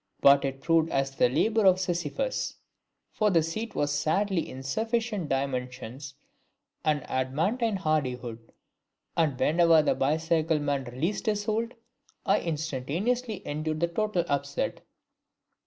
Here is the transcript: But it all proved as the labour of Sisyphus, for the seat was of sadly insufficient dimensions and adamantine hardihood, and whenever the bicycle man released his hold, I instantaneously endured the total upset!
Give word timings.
But 0.19 0.43
it 0.45 0.55
all 0.55 0.61
proved 0.61 0.89
as 0.89 1.11
the 1.15 1.29
labour 1.29 1.67
of 1.67 1.79
Sisyphus, 1.79 2.55
for 3.11 3.29
the 3.29 3.43
seat 3.43 3.75
was 3.75 3.91
of 3.91 3.97
sadly 3.99 4.49
insufficient 4.49 5.29
dimensions 5.29 6.15
and 6.83 7.03
adamantine 7.07 7.75
hardihood, 7.75 8.51
and 9.15 9.39
whenever 9.39 9.83
the 9.83 9.93
bicycle 9.93 10.57
man 10.57 10.85
released 10.85 11.27
his 11.27 11.45
hold, 11.45 11.75
I 12.25 12.39
instantaneously 12.39 13.45
endured 13.45 13.79
the 13.79 13.87
total 13.89 14.23
upset! 14.27 14.81